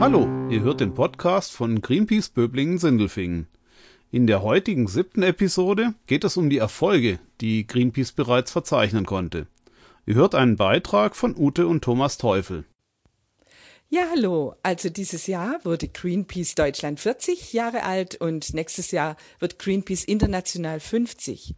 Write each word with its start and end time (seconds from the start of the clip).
Hallo, 0.00 0.26
ihr 0.48 0.62
hört 0.62 0.80
den 0.80 0.94
Podcast 0.94 1.52
von 1.52 1.82
Greenpeace 1.82 2.30
Böblingen-Sindelfingen. 2.30 3.48
In 4.10 4.26
der 4.26 4.40
heutigen 4.40 4.86
siebten 4.86 5.22
Episode 5.22 5.92
geht 6.06 6.24
es 6.24 6.38
um 6.38 6.48
die 6.48 6.56
Erfolge, 6.56 7.18
die 7.42 7.66
Greenpeace 7.66 8.12
bereits 8.12 8.50
verzeichnen 8.50 9.04
konnte. 9.04 9.46
Ihr 10.06 10.14
hört 10.14 10.34
einen 10.34 10.56
Beitrag 10.56 11.14
von 11.14 11.36
Ute 11.36 11.66
und 11.66 11.84
Thomas 11.84 12.16
Teufel. 12.16 12.64
Ja, 13.90 14.04
hallo. 14.10 14.54
Also 14.62 14.88
dieses 14.88 15.26
Jahr 15.26 15.60
wurde 15.64 15.88
Greenpeace 15.88 16.54
Deutschland 16.54 16.98
40 16.98 17.52
Jahre 17.52 17.82
alt 17.82 18.18
und 18.18 18.54
nächstes 18.54 18.92
Jahr 18.92 19.18
wird 19.38 19.58
Greenpeace 19.58 20.04
International 20.04 20.80
50. 20.80 21.54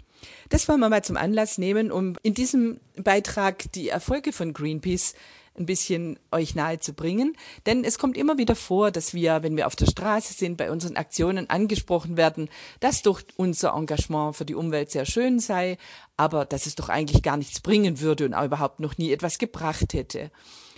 Das 0.48 0.68
wollen 0.68 0.80
wir 0.80 0.88
mal 0.88 1.04
zum 1.04 1.16
Anlass 1.16 1.58
nehmen, 1.58 1.92
um 1.92 2.16
in 2.24 2.34
diesem 2.34 2.80
Beitrag 2.96 3.70
die 3.70 3.88
Erfolge 3.88 4.32
von 4.32 4.52
Greenpeace 4.52 5.14
ein 5.58 5.66
bisschen 5.66 6.18
euch 6.30 6.54
nahe 6.54 6.78
zu 6.78 6.92
bringen. 6.94 7.36
Denn 7.66 7.84
es 7.84 7.98
kommt 7.98 8.16
immer 8.16 8.38
wieder 8.38 8.56
vor, 8.56 8.90
dass 8.90 9.14
wir, 9.14 9.42
wenn 9.42 9.56
wir 9.56 9.66
auf 9.66 9.76
der 9.76 9.86
Straße 9.86 10.32
sind, 10.32 10.56
bei 10.56 10.70
unseren 10.70 10.96
Aktionen 10.96 11.50
angesprochen 11.50 12.16
werden, 12.16 12.48
dass 12.80 13.02
doch 13.02 13.22
unser 13.36 13.74
Engagement 13.74 14.36
für 14.36 14.44
die 14.44 14.54
Umwelt 14.54 14.90
sehr 14.90 15.04
schön 15.04 15.38
sei, 15.38 15.76
aber 16.16 16.44
dass 16.44 16.66
es 16.66 16.74
doch 16.74 16.88
eigentlich 16.88 17.22
gar 17.22 17.36
nichts 17.36 17.60
bringen 17.60 18.00
würde 18.00 18.24
und 18.24 18.34
auch 18.34 18.44
überhaupt 18.44 18.80
noch 18.80 18.98
nie 18.98 19.12
etwas 19.12 19.38
gebracht 19.38 19.92
hätte. 19.92 20.30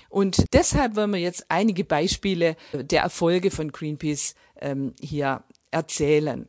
Und 0.09 0.45
deshalb 0.52 0.96
wollen 0.96 1.12
wir 1.12 1.20
jetzt 1.20 1.46
einige 1.48 1.84
Beispiele 1.84 2.56
der 2.73 3.02
Erfolge 3.02 3.51
von 3.51 3.73
Greenpeace 3.73 4.34
ähm, 4.60 4.95
hier 5.01 5.43
erzählen. 5.73 6.46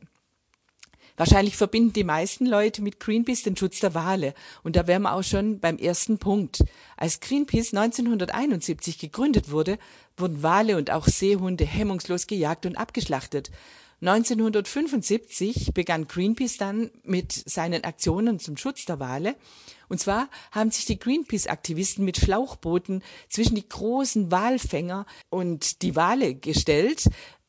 Wahrscheinlich 1.16 1.56
verbinden 1.56 1.92
die 1.92 2.04
meisten 2.04 2.46
Leute 2.46 2.82
mit 2.82 3.00
Greenpeace 3.00 3.42
den 3.42 3.56
Schutz 3.56 3.80
der 3.80 3.94
Wale. 3.94 4.34
Und 4.62 4.76
da 4.76 4.86
wären 4.86 5.02
wir 5.02 5.14
auch 5.14 5.22
schon 5.22 5.60
beim 5.60 5.78
ersten 5.78 6.18
Punkt. 6.18 6.64
Als 6.96 7.20
Greenpeace 7.20 7.72
1971 7.74 8.98
gegründet 8.98 9.50
wurde, 9.50 9.78
wurden 10.16 10.42
Wale 10.42 10.76
und 10.76 10.90
auch 10.90 11.06
Seehunde 11.06 11.64
hemmungslos 11.64 12.26
gejagt 12.26 12.66
und 12.66 12.76
abgeschlachtet. 12.76 13.50
1975 14.02 15.72
begann 15.72 16.06
Greenpeace 16.06 16.58
dann 16.58 16.90
mit 17.02 17.32
seinen 17.32 17.84
Aktionen 17.84 18.38
zum 18.38 18.58
Schutz 18.58 18.84
der 18.84 19.00
Wale. 19.00 19.36
Und 19.88 20.00
zwar 20.00 20.28
haben 20.50 20.70
sich 20.70 20.84
die 20.84 20.98
Greenpeace-Aktivisten 20.98 22.04
mit 22.04 22.18
Schlauchbooten 22.18 23.02
zwischen 23.30 23.54
die 23.54 23.66
großen 23.66 24.30
Walfänger 24.30 25.06
und 25.30 25.80
die 25.80 25.96
Wale 25.96 26.34
gestellt, 26.34 27.04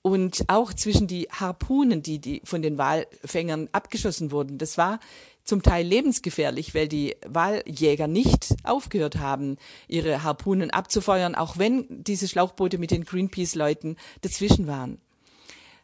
und 0.07 0.45
auch 0.47 0.73
zwischen 0.73 1.07
die 1.07 1.27
Harpunen, 1.31 2.01
die, 2.01 2.19
die 2.19 2.41
von 2.43 2.61
den 2.61 2.77
Walfängern 2.77 3.69
abgeschossen 3.71 4.31
wurden. 4.31 4.57
Das 4.57 4.77
war 4.77 4.99
zum 5.43 5.63
Teil 5.63 5.85
lebensgefährlich, 5.85 6.75
weil 6.75 6.87
die 6.87 7.15
Waljäger 7.25 8.07
nicht 8.07 8.55
aufgehört 8.63 9.17
haben, 9.17 9.57
ihre 9.87 10.23
Harpunen 10.23 10.71
abzufeuern, 10.71 11.35
auch 11.35 11.57
wenn 11.57 11.85
diese 11.89 12.27
Schlauchboote 12.27 12.77
mit 12.77 12.91
den 12.91 13.05
Greenpeace-Leuten 13.05 13.95
dazwischen 14.21 14.67
waren. 14.67 14.99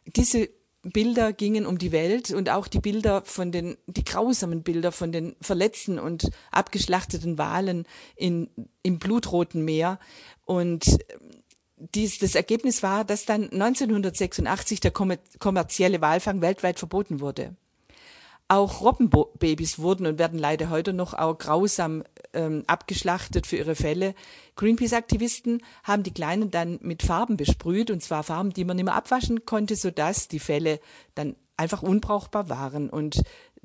Diese 0.04 0.50
Bilder 0.82 1.32
gingen 1.32 1.64
um 1.64 1.78
die 1.78 1.92
Welt 1.92 2.30
und 2.30 2.50
auch 2.50 2.68
die 2.68 2.80
Bilder 2.80 3.22
von 3.24 3.52
den, 3.52 3.78
die 3.86 4.04
grausamen 4.04 4.62
Bilder 4.62 4.92
von 4.92 5.12
den 5.12 5.34
verletzten 5.40 5.98
und 5.98 6.30
abgeschlachteten 6.50 7.38
Walen 7.38 7.86
in, 8.16 8.50
im 8.82 8.98
blutroten 8.98 9.64
Meer. 9.64 9.98
Und 10.44 10.98
dies, 11.94 12.18
das 12.18 12.34
Ergebnis 12.34 12.82
war, 12.82 13.04
dass 13.04 13.24
dann 13.24 13.44
1986 13.50 14.80
der 14.80 14.92
kommerzielle 14.92 16.00
Walfang 16.00 16.40
weltweit 16.40 16.78
verboten 16.78 17.20
wurde. 17.20 17.54
Auch 18.48 18.82
Robbenbabys 18.82 19.78
wurden 19.78 20.06
und 20.06 20.18
werden 20.18 20.38
leider 20.38 20.68
heute 20.68 20.92
noch 20.92 21.14
auch 21.14 21.38
grausam 21.38 22.04
ähm, 22.34 22.64
abgeschlachtet 22.66 23.46
für 23.46 23.56
ihre 23.56 23.74
Fälle. 23.74 24.14
Greenpeace-Aktivisten 24.56 25.62
haben 25.82 26.02
die 26.02 26.12
Kleinen 26.12 26.50
dann 26.50 26.78
mit 26.82 27.02
Farben 27.02 27.38
besprüht, 27.38 27.90
und 27.90 28.02
zwar 28.02 28.22
Farben, 28.22 28.52
die 28.52 28.64
man 28.64 28.76
nicht 28.76 28.84
mehr 28.84 28.94
abwaschen 28.94 29.46
konnte, 29.46 29.76
sodass 29.76 30.28
die 30.28 30.40
Fälle 30.40 30.80
dann 31.14 31.36
einfach 31.56 31.82
unbrauchbar 31.82 32.50
waren. 32.50 32.90
Und 32.90 33.22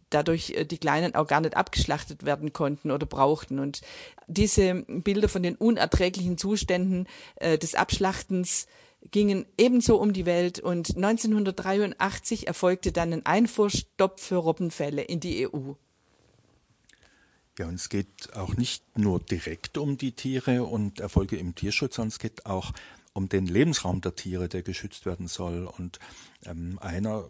dadurch 0.10 0.52
äh, 0.52 0.66
die 0.66 0.78
Kleinen 0.78 1.16
auch 1.16 1.28
gar 1.28 1.42
nicht 1.42 1.56
abgeschlachtet 1.56 2.26
werden 2.26 2.54
konnten 2.54 2.92
oder 2.92 3.06
brauchten. 3.06 3.60
Und 3.60 3.82
diese 4.28 4.84
Bilder 4.88 5.30
von 5.30 5.44
den 5.44 5.56
unerträglichen 5.56 6.38
Zuständen 6.38 7.08
äh, 7.36 7.58
des 7.58 7.76
Abschlachtens 7.76 8.68
gingen 9.12 9.46
ebenso 9.58 9.98
um 9.98 10.14
die 10.14 10.26
Welt 10.26 10.60
und 10.60 10.96
1983 10.96 12.48
erfolgte 12.48 12.92
dann 12.92 13.14
ein 13.14 13.26
Einfuhrstopp 13.26 14.20
für 14.20 14.36
Robbenfälle 14.36 15.02
in 15.02 15.20
die 15.20 15.48
EU. 15.48 15.74
Ja, 17.58 17.68
und 17.68 17.76
es 17.76 17.90
geht 17.90 18.34
auch 18.34 18.56
nicht 18.56 18.98
nur 18.98 19.20
direkt 19.20 19.78
um 19.78 19.98
die 19.98 20.14
Tiere 20.14 20.64
und 20.64 21.00
Erfolge 21.00 21.38
im 21.38 21.56
Tierschutz, 21.56 21.96
sondern 21.96 22.10
es 22.10 22.20
geht 22.20 22.46
auch 22.46 22.72
um 23.14 23.28
den 23.28 23.48
Lebensraum 23.48 24.00
der 24.02 24.16
Tiere, 24.16 24.48
der 24.48 24.64
geschützt 24.64 25.06
werden 25.06 25.28
soll. 25.28 25.66
Und 25.66 26.00
ähm, 26.46 26.80
einer, 26.80 27.28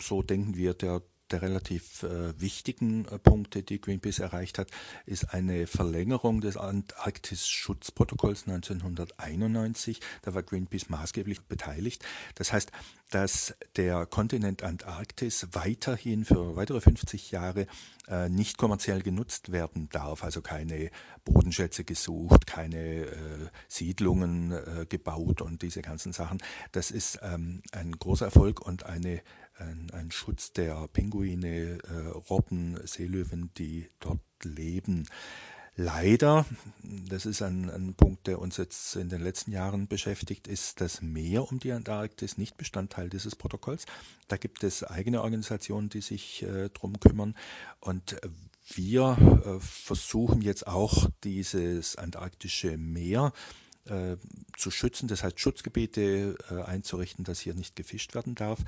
so 0.00 0.22
denken 0.22 0.56
wir, 0.56 0.72
der 0.72 1.02
der 1.30 1.42
relativ 1.42 2.02
äh, 2.02 2.38
wichtigen 2.40 3.04
äh, 3.06 3.18
Punkte, 3.18 3.62
die 3.62 3.80
Greenpeace 3.80 4.20
erreicht 4.20 4.58
hat, 4.58 4.70
ist 5.06 5.32
eine 5.34 5.66
Verlängerung 5.66 6.40
des 6.40 6.56
Antarktis-Schutzprotokolls 6.56 8.46
1991. 8.46 10.00
Da 10.22 10.34
war 10.34 10.42
Greenpeace 10.42 10.88
maßgeblich 10.88 11.42
beteiligt. 11.42 12.04
Das 12.34 12.52
heißt, 12.52 12.72
dass 13.10 13.54
der 13.76 14.06
Kontinent 14.06 14.62
Antarktis 14.62 15.48
weiterhin 15.52 16.24
für 16.24 16.56
weitere 16.56 16.80
50 16.80 17.30
Jahre 17.30 17.66
äh, 18.08 18.28
nicht 18.28 18.58
kommerziell 18.58 19.02
genutzt 19.02 19.50
werden 19.50 19.88
darf, 19.90 20.24
also 20.24 20.42
keine 20.42 20.90
Bodenschätze 21.24 21.84
gesucht, 21.84 22.46
keine 22.46 23.06
äh, 23.06 23.48
Siedlungen 23.68 24.52
äh, 24.52 24.86
gebaut 24.88 25.40
und 25.40 25.62
diese 25.62 25.82
ganzen 25.82 26.12
Sachen. 26.12 26.38
Das 26.72 26.90
ist 26.90 27.18
ähm, 27.22 27.62
ein 27.72 27.92
großer 27.92 28.26
Erfolg 28.26 28.60
und 28.60 28.84
eine 28.84 29.22
ein, 29.58 29.90
ein 29.92 30.10
Schutz 30.10 30.52
der 30.52 30.88
Pinguine, 30.88 31.78
äh, 31.78 32.08
Robben, 32.30 32.78
Seelöwen, 32.84 33.50
die 33.56 33.88
dort 34.00 34.20
leben. 34.42 35.06
Leider, 35.80 36.44
das 36.82 37.24
ist 37.24 37.40
ein, 37.40 37.70
ein, 37.70 37.94
Punkt, 37.94 38.26
der 38.26 38.40
uns 38.40 38.56
jetzt 38.56 38.96
in 38.96 39.08
den 39.08 39.22
letzten 39.22 39.52
Jahren 39.52 39.86
beschäftigt, 39.86 40.48
ist 40.48 40.80
das 40.80 41.02
Meer 41.02 41.48
um 41.48 41.60
die 41.60 41.70
Antarktis 41.70 42.36
nicht 42.36 42.56
Bestandteil 42.56 43.08
dieses 43.08 43.36
Protokolls. 43.36 43.86
Da 44.26 44.36
gibt 44.36 44.64
es 44.64 44.82
eigene 44.82 45.22
Organisationen, 45.22 45.88
die 45.88 46.00
sich 46.00 46.42
äh, 46.42 46.68
drum 46.70 46.98
kümmern. 46.98 47.36
Und 47.78 48.16
wir 48.74 49.16
äh, 49.44 49.60
versuchen 49.60 50.42
jetzt 50.42 50.66
auch 50.66 51.08
dieses 51.22 51.94
antarktische 51.94 52.76
Meer 52.76 53.32
äh, 53.84 54.16
zu 54.56 54.70
schützen, 54.70 55.08
das 55.08 55.22
heißt 55.22 55.38
Schutzgebiete 55.38 56.36
äh, 56.50 56.62
einzurichten, 56.62 57.24
dass 57.24 57.40
hier 57.40 57.54
nicht 57.54 57.76
gefischt 57.76 58.14
werden 58.14 58.34
darf. 58.34 58.58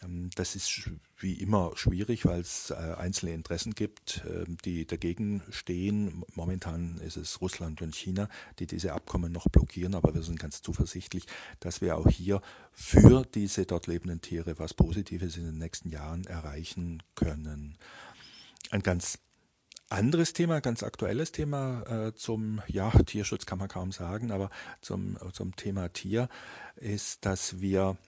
Ähm, 0.00 0.30
das 0.34 0.56
ist 0.56 0.90
wie 1.18 1.34
immer 1.34 1.72
schwierig, 1.76 2.24
weil 2.24 2.40
es 2.40 2.70
äh, 2.70 2.74
einzelne 2.74 3.32
Interessen 3.32 3.74
gibt, 3.74 4.22
ähm, 4.26 4.56
die 4.64 4.86
dagegen 4.86 5.42
stehen. 5.50 6.24
Momentan 6.34 6.98
ist 6.98 7.16
es 7.16 7.40
Russland 7.40 7.82
und 7.82 7.94
China, 7.94 8.28
die 8.58 8.66
diese 8.66 8.92
Abkommen 8.92 9.32
noch 9.32 9.48
blockieren, 9.48 9.94
aber 9.94 10.14
wir 10.14 10.22
sind 10.22 10.38
ganz 10.38 10.62
zuversichtlich, 10.62 11.26
dass 11.60 11.80
wir 11.80 11.96
auch 11.96 12.08
hier 12.08 12.40
für 12.72 13.24
diese 13.34 13.66
dort 13.66 13.86
lebenden 13.86 14.20
Tiere 14.20 14.58
was 14.58 14.74
Positives 14.74 15.36
in 15.36 15.44
den 15.44 15.58
nächsten 15.58 15.90
Jahren 15.90 16.24
erreichen 16.24 17.02
können. 17.14 17.76
Ein 18.70 18.82
ganz 18.82 19.18
anderes 19.90 20.32
Thema, 20.32 20.60
ganz 20.60 20.82
aktuelles 20.82 21.32
Thema 21.32 21.82
äh, 21.82 22.14
zum, 22.14 22.62
ja, 22.66 22.90
Tierschutz 22.90 23.44
kann 23.44 23.58
man 23.58 23.68
kaum 23.68 23.92
sagen, 23.92 24.30
aber 24.30 24.48
zum, 24.80 25.18
zum 25.32 25.54
Thema 25.54 25.92
Tier 25.92 26.28
ist, 26.76 27.26
dass 27.26 27.60
wir 27.60 27.98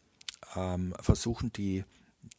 ähm, 0.57 0.95
versuchen, 1.01 1.53
die, 1.53 1.85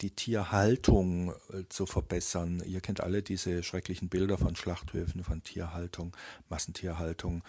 die 0.02 0.12
Tierhaltung 0.12 1.32
äh, 1.52 1.64
zu 1.70 1.86
verbessern. 1.86 2.62
Ihr 2.66 2.82
kennt 2.82 3.02
alle 3.02 3.22
diese 3.22 3.64
schrecklichen 3.64 4.10
Bilder 4.10 4.38
von 4.38 4.56
Schlachthöfen, 4.56 5.24
von 5.24 5.44
Tierhaltung, 5.44 6.16
Massentierhaltung, 6.50 7.44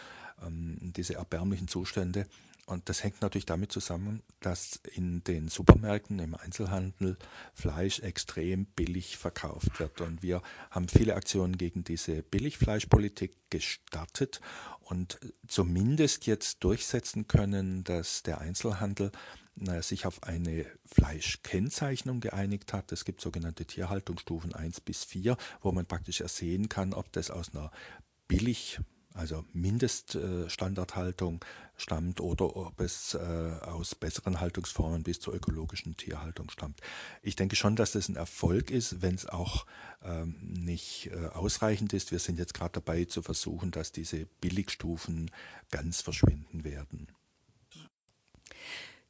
ähm, 0.44 0.93
diese 0.97 1.14
erbärmlichen 1.14 1.69
Zustände. 1.69 2.26
Und 2.67 2.88
das 2.88 3.05
hängt 3.05 3.23
natürlich 3.23 3.47
damit 3.47 3.70
zusammen, 3.70 4.25
dass 4.41 4.81
in 4.93 5.23
den 5.23 5.49
Supermärkten, 5.49 6.19
im 6.19 6.35
Einzelhandel 6.35 7.17
Fleisch 7.55 8.00
extrem 8.00 8.67
billig 8.67 9.17
verkauft 9.17 9.79
wird. 9.79 10.00
Und 10.00 10.25
wir 10.25 10.43
haben 10.73 10.88
viele 10.88 11.14
Aktionen 11.14 11.58
gegen 11.58 11.85
diese 11.85 12.25
Billigfleischpolitik 12.25 13.37
gestartet 13.50 14.41
und 14.81 15.20
zumindest 15.47 16.26
jetzt 16.26 16.64
durchsetzen 16.64 17.29
können, 17.29 17.85
dass 17.85 18.25
der 18.25 18.41
Einzelhandel 18.41 19.12
sich 19.81 20.06
auf 20.06 20.23
eine 20.23 20.67
Fleischkennzeichnung 20.85 22.20
geeinigt 22.20 22.73
hat. 22.73 22.93
Es 22.93 23.05
gibt 23.05 23.20
sogenannte 23.20 23.64
Tierhaltungsstufen 23.64 24.55
1 24.55 24.81
bis 24.81 25.05
4, 25.05 25.37
wo 25.62 25.73
man 25.73 25.87
praktisch 25.87 26.20
ersehen 26.20 26.69
kann, 26.69 26.93
ob 26.93 27.12
das 27.12 27.31
aus 27.31 27.55
einer 27.55 27.70
billig, 28.29 28.81
also 29.14 29.44
Mindeststandardhaltung 29.55 31.43
stammt 31.76 32.20
oder 32.20 32.55
ob 32.56 32.81
es 32.81 33.14
äh, 33.14 33.19
aus 33.19 33.94
besseren 33.94 34.41
Haltungsformen 34.41 35.03
bis 35.03 35.20
zur 35.20 35.35
ökologischen 35.35 35.97
Tierhaltung 35.97 36.50
stammt. 36.50 36.81
Ich 37.23 37.37
denke 37.37 37.56
schon, 37.56 37.76
dass 37.76 37.93
das 37.93 38.08
ein 38.08 38.17
Erfolg 38.17 38.70
ist, 38.70 39.00
wenn 39.00 39.14
es 39.14 39.26
auch 39.26 39.67
ähm, 40.03 40.37
nicht 40.41 41.11
äh, 41.12 41.29
ausreichend 41.29 41.94
ist. 41.94 42.12
Wir 42.12 42.19
sind 42.19 42.38
jetzt 42.38 42.55
gerade 42.55 42.73
dabei 42.73 43.05
zu 43.05 43.23
versuchen, 43.23 43.70
dass 43.70 43.93
diese 43.93 44.26
Billigstufen 44.41 45.31
ganz 45.70 46.03
verschwinden 46.03 46.64
werden. 46.64 47.08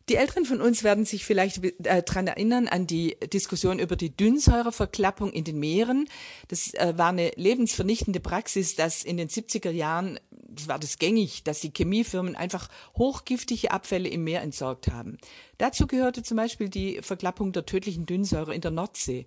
Die 0.09 0.15
Älteren 0.15 0.45
von 0.45 0.61
uns 0.61 0.85
werden 0.85 1.05
sich 1.05 1.25
vielleicht 1.25 1.65
äh, 1.65 2.03
daran 2.03 2.29
erinnern 2.29 2.69
an 2.69 2.87
die 2.87 3.17
Diskussion 3.33 3.81
über 3.81 3.97
die 3.97 4.17
Dünnsäureverklappung 4.17 5.33
in 5.33 5.43
den 5.43 5.59
Meeren. 5.59 6.09
Das 6.47 6.73
äh, 6.75 6.95
war 6.97 7.09
eine 7.09 7.33
lebensvernichtende 7.35 8.21
Praxis, 8.21 8.77
dass 8.77 9.03
in 9.03 9.17
den 9.17 9.29
70er 9.29 9.71
Jahren, 9.71 10.21
das 10.31 10.69
war 10.69 10.79
das 10.79 10.99
gängig, 10.99 11.43
dass 11.43 11.59
die 11.59 11.73
Chemiefirmen 11.73 12.37
einfach 12.37 12.69
hochgiftige 12.97 13.73
Abfälle 13.73 14.09
im 14.09 14.23
Meer 14.23 14.43
entsorgt 14.43 14.93
haben. 14.93 15.19
Dazu 15.59 15.89
gehörte 15.89 16.23
zum 16.23 16.37
Beispiel 16.37 16.69
die 16.69 17.03
Verklappung 17.03 17.51
der 17.51 17.67
tödlichen 17.67 18.07
Dünnsäure 18.07 18.55
in 18.55 18.61
der 18.61 18.71
Nordsee. 18.71 19.27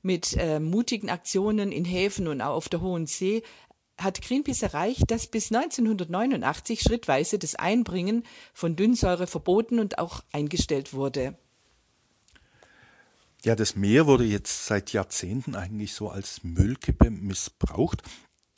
Mit 0.00 0.36
äh, 0.36 0.60
mutigen 0.60 1.10
Aktionen 1.10 1.72
in 1.72 1.84
Häfen 1.84 2.28
und 2.28 2.40
auch 2.40 2.54
auf 2.54 2.68
der 2.68 2.82
Hohen 2.82 3.06
See 3.06 3.42
hat 3.98 4.22
Greenpeace 4.22 4.62
erreicht, 4.62 5.10
dass 5.10 5.26
bis 5.26 5.52
1989 5.52 6.80
schrittweise 6.80 7.38
das 7.38 7.56
Einbringen 7.56 8.24
von 8.54 8.76
Dünnsäure 8.76 9.26
verboten 9.26 9.78
und 9.78 9.98
auch 9.98 10.22
eingestellt 10.32 10.94
wurde. 10.94 11.36
Ja, 13.44 13.54
das 13.54 13.76
Meer 13.76 14.06
wurde 14.06 14.24
jetzt 14.24 14.66
seit 14.66 14.92
Jahrzehnten 14.92 15.54
eigentlich 15.54 15.92
so 15.92 16.08
als 16.08 16.42
Müllkippe 16.42 17.10
missbraucht 17.10 18.02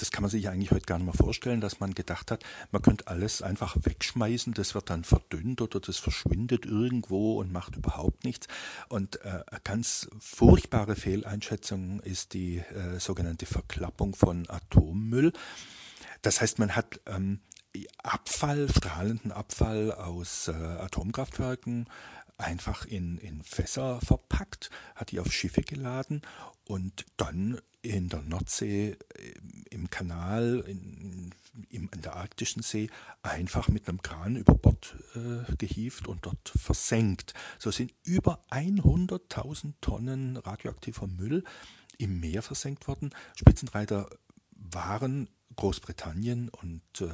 das 0.00 0.10
kann 0.10 0.22
man 0.22 0.30
sich 0.30 0.48
eigentlich 0.48 0.70
heute 0.70 0.86
gar 0.86 0.96
nicht 0.96 1.04
mehr 1.04 1.14
vorstellen, 1.14 1.60
dass 1.60 1.78
man 1.78 1.92
gedacht 1.92 2.30
hat, 2.30 2.42
man 2.70 2.80
könnte 2.80 3.06
alles 3.06 3.42
einfach 3.42 3.76
wegschmeißen, 3.82 4.54
das 4.54 4.74
wird 4.74 4.88
dann 4.88 5.04
verdünnt 5.04 5.60
oder 5.60 5.78
das 5.78 5.98
verschwindet 5.98 6.64
irgendwo 6.64 7.38
und 7.38 7.52
macht 7.52 7.76
überhaupt 7.76 8.24
nichts. 8.24 8.46
Und 8.88 9.20
äh, 9.24 9.44
ganz 9.62 10.08
furchtbare 10.18 10.96
Fehleinschätzung 10.96 12.00
ist 12.00 12.32
die 12.32 12.58
äh, 12.58 12.98
sogenannte 12.98 13.44
Verklappung 13.44 14.14
von 14.14 14.48
Atommüll. 14.48 15.32
Das 16.22 16.40
heißt, 16.40 16.58
man 16.58 16.74
hat 16.74 17.00
ähm, 17.06 17.40
Abfall, 18.02 18.68
strahlenden 18.68 19.32
Abfall 19.32 19.92
aus 19.92 20.48
äh, 20.48 20.52
Atomkraftwerken 20.52 21.88
einfach 22.38 22.86
in, 22.86 23.18
in 23.18 23.42
Fässer 23.42 24.00
verpackt, 24.00 24.70
hat 24.94 25.10
die 25.10 25.20
auf 25.20 25.30
Schiffe 25.30 25.60
geladen 25.60 26.22
und 26.64 27.04
dann 27.18 27.60
in 27.82 28.08
der 28.08 28.22
Nordsee, 28.22 28.96
äh, 29.14 29.34
im 29.70 29.88
Kanal, 29.90 30.64
in, 30.66 31.30
in, 31.68 31.88
in 31.88 32.02
der 32.02 32.16
Arktischen 32.16 32.62
See 32.62 32.90
einfach 33.22 33.68
mit 33.68 33.88
einem 33.88 34.02
Kran 34.02 34.36
über 34.36 34.54
Bord 34.54 34.96
äh, 35.14 35.54
gehievt 35.56 36.08
und 36.08 36.26
dort 36.26 36.52
versenkt. 36.56 37.34
So 37.58 37.70
sind 37.70 37.92
über 38.04 38.42
100.000 38.50 39.74
Tonnen 39.80 40.36
radioaktiver 40.36 41.06
Müll 41.06 41.44
im 41.98 42.20
Meer 42.20 42.42
versenkt 42.42 42.88
worden. 42.88 43.10
Spitzenreiter 43.36 44.08
waren 44.52 45.28
Großbritannien 45.56 46.48
und 46.48 46.82
äh, 47.00 47.08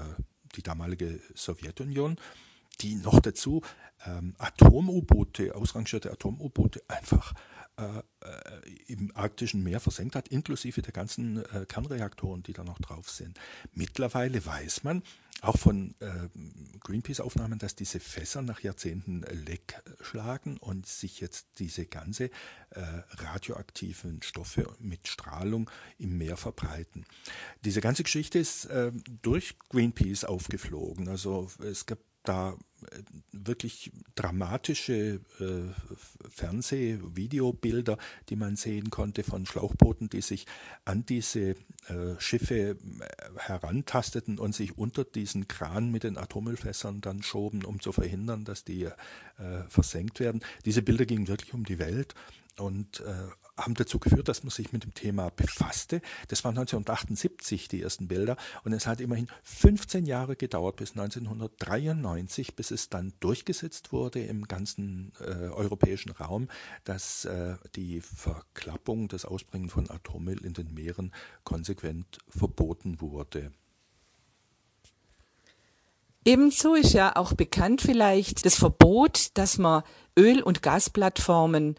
die 0.54 0.62
damalige 0.62 1.20
Sowjetunion, 1.34 2.16
die 2.80 2.96
noch 2.96 3.20
dazu 3.20 3.62
ähm, 4.04 4.34
Atom-U-Boote, 4.38 5.54
ausrangierte 5.54 6.10
Atom-U-Boote 6.12 6.82
einfach 6.88 7.34
äh, 7.76 8.02
im 8.86 9.14
arktischen 9.14 9.62
Meer 9.62 9.80
versenkt 9.80 10.16
hat, 10.16 10.28
inklusive 10.28 10.80
der 10.82 10.92
ganzen 10.92 11.44
äh, 11.44 11.66
Kernreaktoren, 11.66 12.42
die 12.42 12.52
da 12.52 12.64
noch 12.64 12.78
drauf 12.78 13.10
sind. 13.10 13.38
Mittlerweile 13.72 14.44
weiß 14.44 14.84
man, 14.84 15.02
auch 15.42 15.58
von 15.58 15.94
äh, 16.00 16.28
Greenpeace-Aufnahmen, 16.80 17.58
dass 17.58 17.74
diese 17.74 18.00
Fässer 18.00 18.40
nach 18.40 18.60
Jahrzehnten 18.60 19.22
leck 19.44 19.82
schlagen 20.00 20.56
und 20.56 20.86
sich 20.86 21.20
jetzt 21.20 21.46
diese 21.58 21.84
ganze 21.84 22.30
äh, 22.70 22.80
radioaktiven 23.10 24.22
Stoffe 24.22 24.74
mit 24.78 25.08
Strahlung 25.08 25.70
im 25.98 26.16
Meer 26.16 26.38
verbreiten. 26.38 27.04
Diese 27.64 27.82
ganze 27.82 28.02
Geschichte 28.02 28.38
ist 28.38 28.64
äh, 28.66 28.92
durch 29.20 29.58
Greenpeace 29.68 30.24
aufgeflogen. 30.24 31.08
Also 31.08 31.50
es 31.62 31.84
gab 31.84 31.98
da 32.28 32.56
äh, 32.90 33.02
wirklich 33.32 33.92
dramatische 34.14 35.20
äh, 35.40 35.62
Fernseh-, 36.28 36.98
Videobilder, 37.14 37.98
die 38.28 38.36
man 38.36 38.56
sehen 38.56 38.90
konnte 38.90 39.22
von 39.22 39.46
Schlauchbooten, 39.46 40.08
die 40.08 40.20
sich 40.20 40.46
an 40.84 41.06
diese 41.06 41.50
äh, 41.50 42.18
Schiffe 42.18 42.54
äh, 42.54 42.76
herantasteten 43.38 44.38
und 44.38 44.54
sich 44.54 44.76
unter 44.76 45.04
diesen 45.04 45.48
Kran 45.48 45.90
mit 45.90 46.04
den 46.04 46.18
Atommüllfässern 46.18 47.00
dann 47.00 47.22
schoben, 47.22 47.64
um 47.64 47.80
zu 47.80 47.92
verhindern, 47.92 48.44
dass 48.44 48.64
die 48.64 48.84
äh, 48.84 48.92
versenkt 49.68 50.20
werden. 50.20 50.42
Diese 50.64 50.82
Bilder 50.82 51.06
gingen 51.06 51.28
wirklich 51.28 51.54
um 51.54 51.64
die 51.64 51.78
Welt 51.78 52.14
und 52.58 53.00
äh, 53.00 53.28
haben 53.56 53.74
dazu 53.74 53.98
geführt, 53.98 54.28
dass 54.28 54.42
man 54.42 54.50
sich 54.50 54.72
mit 54.72 54.84
dem 54.84 54.94
Thema 54.94 55.30
befasste. 55.30 56.02
Das 56.28 56.44
waren 56.44 56.56
1978 56.58 57.68
die 57.68 57.82
ersten 57.82 58.08
Bilder 58.08 58.36
und 58.64 58.72
es 58.72 58.86
hat 58.86 59.00
immerhin 59.00 59.28
15 59.44 60.04
Jahre 60.04 60.36
gedauert 60.36 60.76
bis 60.76 60.92
1993, 60.92 62.54
bis 62.54 62.70
es 62.70 62.90
dann 62.90 63.14
durchgesetzt 63.20 63.92
wurde 63.92 64.20
im 64.20 64.46
ganzen 64.46 65.12
äh, 65.20 65.48
europäischen 65.48 66.10
Raum, 66.10 66.48
dass 66.84 67.24
äh, 67.24 67.56
die 67.74 68.00
Verklappung, 68.00 69.08
das 69.08 69.24
Ausbringen 69.24 69.70
von 69.70 69.90
Atommüll 69.90 70.44
in 70.44 70.52
den 70.52 70.74
Meeren 70.74 71.12
konsequent 71.44 72.18
verboten 72.28 73.00
wurde. 73.00 73.52
Ebenso 76.26 76.74
ist 76.74 76.92
ja 76.92 77.14
auch 77.14 77.34
bekannt 77.34 77.80
vielleicht 77.80 78.44
das 78.44 78.56
Verbot, 78.56 79.28
dass 79.34 79.58
man 79.58 79.84
Öl- 80.18 80.42
und 80.42 80.60
Gasplattformen 80.60 81.76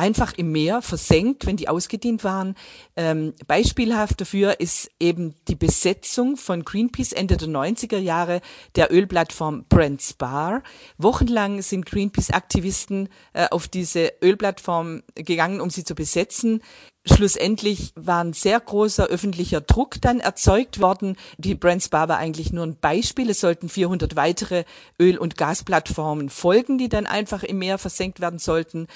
einfach 0.00 0.32
im 0.36 0.50
Meer 0.50 0.80
versenkt, 0.80 1.46
wenn 1.46 1.56
die 1.56 1.68
ausgedient 1.68 2.24
waren. 2.24 2.56
Ähm, 2.96 3.34
beispielhaft 3.46 4.20
dafür 4.20 4.58
ist 4.58 4.90
eben 4.98 5.34
die 5.46 5.54
Besetzung 5.54 6.38
von 6.38 6.64
Greenpeace 6.64 7.12
Ende 7.12 7.36
der 7.36 7.48
90er 7.48 7.98
Jahre 7.98 8.40
der 8.76 8.92
Ölplattform 8.92 9.66
Brent 9.68 10.00
Spar. 10.00 10.62
Wochenlang 10.96 11.60
sind 11.60 11.84
Greenpeace-Aktivisten 11.84 13.10
äh, 13.34 13.48
auf 13.50 13.68
diese 13.68 14.14
Ölplattform 14.22 15.02
gegangen, 15.14 15.60
um 15.60 15.68
sie 15.68 15.84
zu 15.84 15.94
besetzen. 15.94 16.62
Schlussendlich 17.12 17.92
war 17.96 18.22
ein 18.22 18.32
sehr 18.32 18.60
großer 18.60 19.06
öffentlicher 19.06 19.60
Druck 19.60 20.00
dann 20.00 20.20
erzeugt 20.20 20.80
worden. 20.80 21.16
Die 21.38 21.54
Brent 21.54 21.82
Spar 21.82 22.08
war 22.08 22.18
eigentlich 22.18 22.52
nur 22.52 22.64
ein 22.64 22.76
Beispiel. 22.76 23.30
Es 23.30 23.40
sollten 23.40 23.68
400 23.68 24.16
weitere 24.16 24.64
Öl- 24.98 25.18
und 25.18 25.36
Gasplattformen 25.36 26.30
folgen, 26.30 26.78
die 26.78 26.88
dann 26.88 27.06
einfach 27.06 27.42
im 27.42 27.58
Meer 27.58 27.78
versenkt 27.78 28.20
werden 28.20 28.38
sollten. 28.38 28.86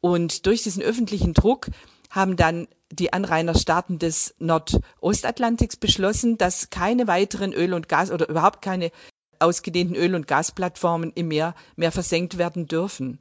Und 0.00 0.46
durch 0.46 0.62
diesen 0.62 0.82
öffentlichen 0.82 1.34
Druck 1.34 1.68
haben 2.10 2.36
dann 2.36 2.68
die 2.92 3.12
Anrainerstaaten 3.12 3.98
des 3.98 4.34
Nordostatlantiks 4.38 5.76
beschlossen, 5.76 6.38
dass 6.38 6.70
keine 6.70 7.06
weiteren 7.08 7.52
Öl- 7.52 7.74
und 7.74 7.88
Gas 7.88 8.10
oder 8.10 8.28
überhaupt 8.28 8.62
keine 8.62 8.92
ausgedehnten 9.40 9.96
Öl- 9.96 10.14
und 10.14 10.28
Gasplattformen 10.28 11.12
im 11.14 11.28
Meer 11.28 11.54
mehr 11.76 11.92
versenkt 11.92 12.38
werden 12.38 12.68
dürfen. 12.68 13.18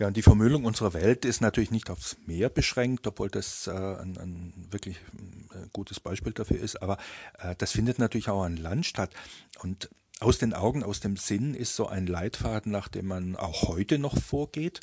Ja, 0.00 0.06
und 0.06 0.16
die 0.16 0.22
Vermüllung 0.22 0.64
unserer 0.64 0.94
Welt 0.94 1.26
ist 1.26 1.42
natürlich 1.42 1.70
nicht 1.70 1.90
aufs 1.90 2.16
Meer 2.24 2.48
beschränkt, 2.48 3.06
obwohl 3.06 3.28
das 3.28 3.66
äh, 3.66 3.70
ein, 3.70 4.16
ein, 4.16 4.54
wirklich 4.70 4.96
äh, 4.96 5.66
gutes 5.74 6.00
Beispiel 6.00 6.32
dafür 6.32 6.58
ist, 6.58 6.80
aber 6.80 6.96
äh, 7.38 7.54
das 7.58 7.72
findet 7.72 7.98
natürlich 7.98 8.30
auch 8.30 8.42
an 8.42 8.56
Land 8.56 8.86
statt. 8.86 9.12
Und 9.58 9.90
aus 10.18 10.38
den 10.38 10.54
Augen, 10.54 10.82
aus 10.82 11.00
dem 11.00 11.18
Sinn 11.18 11.52
ist 11.52 11.76
so 11.76 11.86
ein 11.86 12.06
Leitfaden, 12.06 12.72
nach 12.72 12.88
dem 12.88 13.08
man 13.08 13.36
auch 13.36 13.68
heute 13.68 13.98
noch 13.98 14.18
vorgeht. 14.18 14.80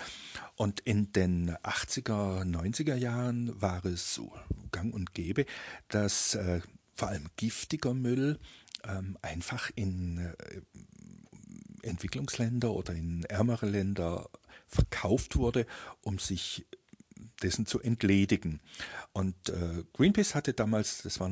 Und 0.56 0.82
in 0.82 1.12
den 1.14 1.50
80er, 1.64 2.44
90er 2.44 2.96
Jahren 2.96 3.60
war 3.60 3.84
es 3.86 4.14
so 4.14 4.32
gang 4.72 4.94
und 4.94 5.16
gäbe, 5.16 5.48
dass 5.88 6.36
äh, 6.36 6.62
vor 6.94 7.08
allem 7.08 7.26
giftiger 7.38 7.96
Müll 7.96 8.38
ähm, 8.84 9.18
einfach 9.24 9.72
in 9.74 10.20
äh, 10.20 10.62
Entwicklungsländer 11.82 12.72
oder 12.72 12.94
in 12.94 13.24
ärmere 13.24 13.66
Länder 13.66 14.30
verkauft 14.68 15.36
wurde, 15.36 15.66
um 16.02 16.20
sich 16.20 16.66
dessen 17.42 17.66
zu 17.66 17.80
entledigen. 17.80 18.60
Und 19.14 19.50
äh, 19.50 19.84
Greenpeace 19.94 20.36
hatte 20.36 20.54
damals, 20.54 21.02
das 21.04 21.20
war 21.20 21.30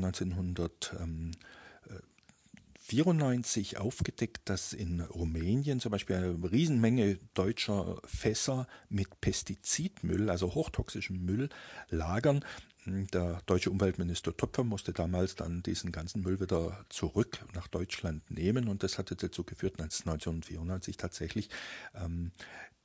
1994 2.92 3.78
aufgedeckt, 3.78 4.48
dass 4.48 4.72
in 4.72 5.02
Rumänien 5.02 5.80
zum 5.80 5.92
Beispiel 5.92 6.18
eine 6.18 6.52
Riesenmenge 6.52 7.18
deutscher 7.34 8.00
Fässer 8.06 8.68
mit 8.90 9.22
Pestizidmüll, 9.22 10.30
also 10.30 10.54
hochtoxischem 10.54 11.26
Müll, 11.26 11.50
lagern. 11.90 12.46
Der 12.86 13.42
deutsche 13.48 13.72
Umweltminister 13.72 14.38
Töpfer 14.38 14.64
musste 14.64 14.94
damals 14.94 15.34
dann 15.34 15.64
diesen 15.64 15.92
ganzen 15.92 16.22
Müll 16.22 16.40
wieder 16.40 16.86
zurück 16.90 17.44
nach 17.56 17.68
Deutschland 17.68 18.30
nehmen 18.30 18.68
und 18.68 18.84
das 18.84 19.00
hatte 19.00 19.16
dazu 19.16 19.44
geführt, 19.44 19.80
dass 19.80 20.02
1994 20.02 20.96
tatsächlich 20.96 21.50
ähm, 21.96 22.32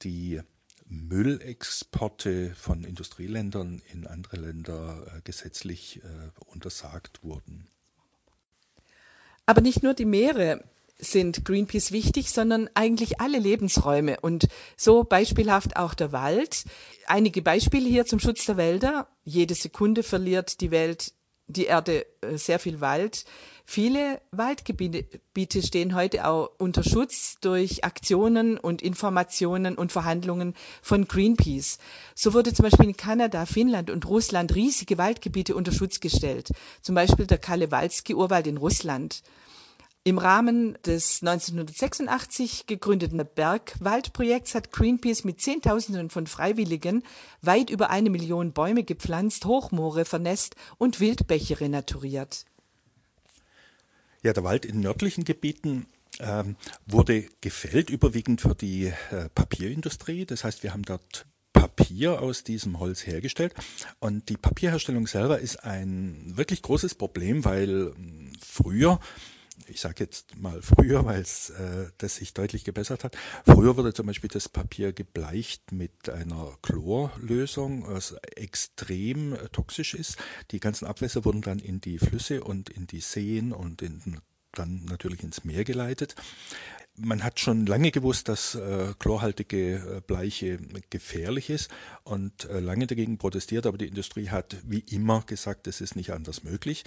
die 0.00 0.40
Müllexporte 0.86 2.54
von 2.54 2.84
Industrieländern 2.84 3.82
in 3.92 4.06
andere 4.06 4.38
Länder 4.38 5.14
äh, 5.14 5.20
gesetzlich 5.20 6.00
äh, 6.02 6.30
untersagt 6.46 7.22
wurden. 7.22 7.68
Aber 9.50 9.62
nicht 9.62 9.82
nur 9.82 9.94
die 9.94 10.04
Meere 10.04 10.62
sind 10.96 11.44
Greenpeace 11.44 11.90
wichtig, 11.90 12.30
sondern 12.30 12.70
eigentlich 12.74 13.20
alle 13.20 13.40
Lebensräume 13.40 14.20
und 14.20 14.46
so 14.76 15.02
beispielhaft 15.02 15.74
auch 15.74 15.94
der 15.94 16.12
Wald. 16.12 16.66
Einige 17.08 17.42
Beispiele 17.42 17.88
hier 17.88 18.06
zum 18.06 18.20
Schutz 18.20 18.46
der 18.46 18.56
Wälder. 18.56 19.08
Jede 19.24 19.56
Sekunde 19.56 20.04
verliert 20.04 20.60
die 20.60 20.70
Welt 20.70 21.14
die 21.50 21.66
Erde 21.66 22.06
äh, 22.20 22.36
sehr 22.36 22.58
viel 22.58 22.80
Wald. 22.80 23.24
Viele 23.64 24.20
Waldgebiete 24.32 25.62
stehen 25.62 25.94
heute 25.94 26.26
auch 26.26 26.50
unter 26.58 26.82
Schutz 26.82 27.36
durch 27.40 27.84
Aktionen 27.84 28.58
und 28.58 28.82
Informationen 28.82 29.76
und 29.76 29.92
Verhandlungen 29.92 30.54
von 30.82 31.06
Greenpeace. 31.06 31.78
So 32.16 32.34
wurde 32.34 32.52
zum 32.52 32.64
Beispiel 32.64 32.86
in 32.86 32.96
Kanada, 32.96 33.46
Finnland 33.46 33.90
und 33.90 34.06
Russland 34.06 34.56
riesige 34.56 34.98
Waldgebiete 34.98 35.54
unter 35.54 35.70
Schutz 35.70 36.00
gestellt. 36.00 36.48
Zum 36.82 36.96
Beispiel 36.96 37.26
der 37.26 37.38
Kalewalski-Urwald 37.38 38.48
in 38.48 38.56
Russland. 38.56 39.22
Im 40.02 40.16
Rahmen 40.16 40.78
des 40.86 41.20
1986 41.20 42.66
gegründeten 42.66 43.22
Bergwaldprojekts 43.34 44.54
hat 44.54 44.72
Greenpeace 44.72 45.24
mit 45.24 45.42
Zehntausenden 45.42 46.08
von 46.08 46.26
Freiwilligen 46.26 47.02
weit 47.42 47.68
über 47.68 47.90
eine 47.90 48.08
Million 48.08 48.52
Bäume 48.52 48.82
gepflanzt, 48.82 49.44
Hochmoore 49.44 50.06
vernässt 50.06 50.56
und 50.78 51.00
Wildbäche 51.00 51.60
renaturiert. 51.60 52.46
Ja, 54.22 54.32
der 54.32 54.42
Wald 54.42 54.64
in 54.64 54.80
nördlichen 54.80 55.24
Gebieten 55.24 55.86
ähm, 56.18 56.56
wurde 56.86 57.28
gefällt, 57.42 57.90
überwiegend 57.90 58.40
für 58.40 58.54
die 58.54 58.86
äh, 59.10 59.28
Papierindustrie. 59.34 60.24
Das 60.24 60.44
heißt, 60.44 60.62
wir 60.62 60.72
haben 60.72 60.84
dort 60.84 61.26
Papier 61.52 62.22
aus 62.22 62.42
diesem 62.42 62.78
Holz 62.78 63.06
hergestellt. 63.06 63.52
Und 63.98 64.30
die 64.30 64.38
Papierherstellung 64.38 65.06
selber 65.06 65.40
ist 65.40 65.62
ein 65.62 66.32
wirklich 66.36 66.62
großes 66.62 66.94
Problem, 66.94 67.44
weil 67.44 67.92
hm, 67.94 68.32
früher 68.40 68.98
ich 69.66 69.80
sage 69.80 70.04
jetzt 70.04 70.36
mal 70.36 70.60
früher, 70.62 71.04
weil 71.04 71.20
es 71.20 71.50
äh, 71.50 71.88
das 71.98 72.16
sich 72.16 72.34
deutlich 72.34 72.64
gebessert 72.64 73.04
hat. 73.04 73.16
Früher 73.44 73.76
wurde 73.76 73.92
zum 73.92 74.06
Beispiel 74.06 74.30
das 74.30 74.48
Papier 74.48 74.92
gebleicht 74.92 75.72
mit 75.72 76.08
einer 76.08 76.56
Chlorlösung, 76.62 77.84
was 77.86 78.12
extrem 78.36 79.34
äh, 79.34 79.48
toxisch 79.50 79.94
ist. 79.94 80.16
Die 80.50 80.60
ganzen 80.60 80.86
Abwässer 80.86 81.24
wurden 81.24 81.42
dann 81.42 81.58
in 81.58 81.80
die 81.80 81.98
Flüsse 81.98 82.42
und 82.42 82.70
in 82.70 82.86
die 82.86 83.00
Seen 83.00 83.52
und 83.52 83.82
in, 83.82 84.20
dann 84.52 84.84
natürlich 84.84 85.22
ins 85.22 85.44
Meer 85.44 85.64
geleitet. 85.64 86.14
Man 86.96 87.22
hat 87.22 87.40
schon 87.40 87.66
lange 87.66 87.92
gewusst, 87.92 88.28
dass 88.28 88.54
äh, 88.54 88.92
chlorhaltige 88.98 89.76
äh, 89.76 90.00
Bleiche 90.06 90.58
gefährlich 90.90 91.48
ist 91.48 91.70
und 92.02 92.44
äh, 92.46 92.60
lange 92.60 92.86
dagegen 92.86 93.16
protestiert, 93.16 93.66
aber 93.66 93.78
die 93.78 93.86
Industrie 93.86 94.28
hat 94.28 94.56
wie 94.64 94.80
immer 94.80 95.22
gesagt, 95.22 95.66
es 95.66 95.80
ist 95.80 95.96
nicht 95.96 96.12
anders 96.12 96.42
möglich. 96.42 96.84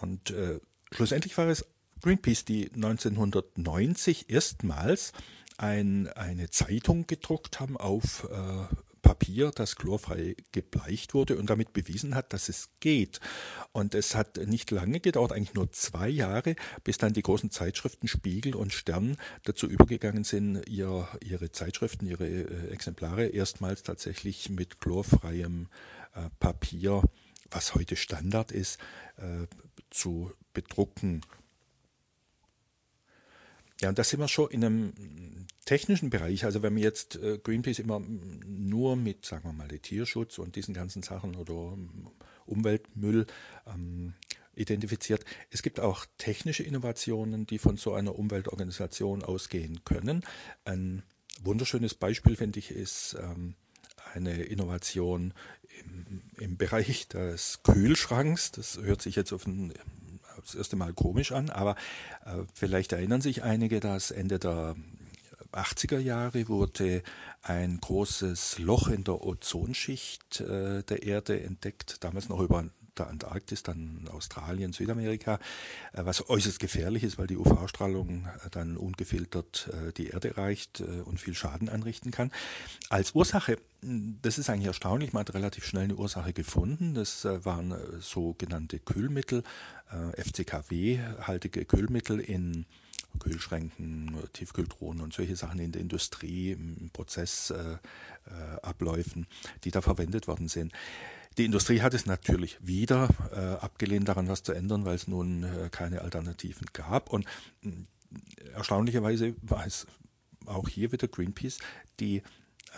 Und 0.00 0.30
äh, 0.30 0.60
schlussendlich 0.92 1.38
war 1.38 1.46
es 1.46 1.64
Greenpeace, 2.06 2.44
die 2.44 2.70
1990 2.72 4.30
erstmals 4.30 5.12
ein, 5.58 6.06
eine 6.06 6.50
Zeitung 6.50 7.08
gedruckt 7.08 7.58
haben 7.58 7.76
auf 7.76 8.28
äh, 8.30 8.76
Papier, 9.02 9.50
das 9.52 9.74
chlorfrei 9.74 10.36
gebleicht 10.52 11.14
wurde 11.14 11.36
und 11.36 11.50
damit 11.50 11.72
bewiesen 11.72 12.14
hat, 12.14 12.32
dass 12.32 12.48
es 12.48 12.70
geht. 12.78 13.18
Und 13.72 13.96
es 13.96 14.14
hat 14.14 14.36
nicht 14.36 14.70
lange 14.70 15.00
gedauert, 15.00 15.32
eigentlich 15.32 15.54
nur 15.54 15.72
zwei 15.72 16.08
Jahre, 16.08 16.54
bis 16.84 16.96
dann 16.98 17.12
die 17.12 17.22
großen 17.22 17.50
Zeitschriften 17.50 18.06
Spiegel 18.06 18.54
und 18.54 18.72
Stern 18.72 19.16
dazu 19.42 19.66
übergegangen 19.66 20.22
sind, 20.22 20.62
ihr, 20.68 21.08
ihre 21.24 21.50
Zeitschriften, 21.50 22.06
ihre 22.06 22.28
äh, 22.28 22.68
Exemplare 22.68 23.26
erstmals 23.26 23.82
tatsächlich 23.82 24.48
mit 24.48 24.78
chlorfreiem 24.78 25.66
äh, 26.14 26.30
Papier, 26.38 27.02
was 27.50 27.74
heute 27.74 27.96
Standard 27.96 28.52
ist, 28.52 28.78
äh, 29.16 29.48
zu 29.90 30.30
bedrucken. 30.52 31.22
Ja, 33.80 33.90
und 33.90 33.98
da 33.98 34.04
sind 34.04 34.20
wir 34.20 34.28
schon 34.28 34.50
in 34.50 34.64
einem 34.64 34.92
technischen 35.66 36.08
Bereich. 36.10 36.44
Also 36.44 36.62
wenn 36.62 36.72
man 36.72 36.82
jetzt 36.82 37.16
äh, 37.16 37.38
Greenpeace 37.38 37.80
immer 37.80 38.00
nur 38.00 38.96
mit, 38.96 39.26
sagen 39.26 39.44
wir 39.44 39.52
mal, 39.52 39.68
Tierschutz 39.68 40.38
und 40.38 40.56
diesen 40.56 40.74
ganzen 40.74 41.02
Sachen 41.02 41.36
oder 41.36 41.72
ähm, 41.74 42.08
Umweltmüll 42.46 43.26
ähm, 43.66 44.14
identifiziert. 44.54 45.24
Es 45.50 45.62
gibt 45.62 45.80
auch 45.80 46.06
technische 46.18 46.62
Innovationen, 46.62 47.46
die 47.46 47.58
von 47.58 47.76
so 47.76 47.92
einer 47.92 48.18
Umweltorganisation 48.18 49.22
ausgehen 49.22 49.84
können. 49.84 50.24
Ein 50.64 51.02
wunderschönes 51.42 51.94
Beispiel, 51.94 52.36
finde 52.36 52.58
ich, 52.58 52.70
ist 52.70 53.16
ähm, 53.20 53.54
eine 54.14 54.42
Innovation 54.44 55.34
im, 55.84 56.22
im 56.38 56.56
Bereich 56.56 57.08
des 57.08 57.60
Kühlschranks. 57.62 58.50
Das 58.52 58.78
hört 58.78 59.02
sich 59.02 59.16
jetzt 59.16 59.32
auf 59.32 59.44
den 59.44 59.74
das 60.46 60.54
erste 60.54 60.76
Mal 60.76 60.92
komisch 60.92 61.32
an, 61.32 61.50
aber 61.50 61.76
äh, 62.24 62.44
vielleicht 62.54 62.92
erinnern 62.92 63.20
sich 63.20 63.42
einige, 63.42 63.80
dass 63.80 64.10
Ende 64.10 64.38
der 64.38 64.76
80er 65.52 65.98
Jahre 65.98 66.48
wurde 66.48 67.02
ein 67.42 67.78
großes 67.80 68.58
Loch 68.58 68.88
in 68.88 69.04
der 69.04 69.22
Ozonschicht 69.22 70.40
äh, 70.40 70.82
der 70.82 71.02
Erde 71.02 71.40
entdeckt, 71.40 72.04
damals 72.04 72.28
noch 72.28 72.40
über 72.40 72.64
der 72.98 73.08
Antarktis, 73.08 73.62
dann 73.62 74.08
Australien, 74.12 74.72
Südamerika, 74.72 75.38
äh, 75.92 76.04
was 76.04 76.28
äußerst 76.28 76.58
gefährlich 76.58 77.04
ist, 77.04 77.18
weil 77.18 77.26
die 77.26 77.36
UV-Strahlung 77.36 78.26
äh, 78.26 78.50
dann 78.50 78.76
ungefiltert 78.76 79.70
äh, 79.72 79.92
die 79.92 80.08
Erde 80.08 80.28
erreicht 80.28 80.82
und 81.04 81.20
viel 81.20 81.34
Schaden 81.34 81.68
anrichten 81.68 82.10
kann. 82.10 82.32
Als 82.88 83.14
Ursache, 83.14 83.58
das 83.80 84.38
ist 84.38 84.50
eigentlich 84.50 84.66
erstaunlich, 84.66 85.12
man 85.12 85.20
hat 85.20 85.34
relativ 85.34 85.64
schnell 85.64 85.84
eine 85.84 85.96
Ursache 85.96 86.32
gefunden. 86.32 86.94
Das 86.94 87.24
waren 87.24 87.74
sogenannte 88.00 88.78
Kühlmittel, 88.78 89.42
FCKW-haltige 90.16 91.64
Kühlmittel 91.64 92.20
in 92.20 92.66
Kühlschränken, 93.18 94.16
Tiefkühltruhen 94.32 95.00
und 95.00 95.12
solche 95.12 95.36
Sachen 95.36 95.60
in 95.60 95.72
der 95.72 95.82
Industrie, 95.82 96.52
im 96.52 96.90
Prozessabläufen, 96.92 99.26
die 99.64 99.70
da 99.70 99.80
verwendet 99.80 100.28
worden 100.28 100.48
sind. 100.48 100.72
Die 101.38 101.44
Industrie 101.44 101.82
hat 101.82 101.92
es 101.92 102.06
natürlich 102.06 102.56
wieder 102.66 103.08
äh, 103.32 103.62
abgelehnt, 103.62 104.08
daran 104.08 104.28
was 104.28 104.42
zu 104.42 104.52
ändern, 104.52 104.86
weil 104.86 104.94
es 104.94 105.06
nun 105.06 105.42
äh, 105.42 105.68
keine 105.70 106.00
Alternativen 106.00 106.66
gab. 106.72 107.12
Und 107.12 107.26
äh, 107.62 107.72
erstaunlicherweise 108.54 109.34
war 109.42 109.66
es 109.66 109.86
auch 110.46 110.68
hier 110.68 110.92
wieder 110.92 111.08
Greenpeace, 111.08 111.58
die 112.00 112.22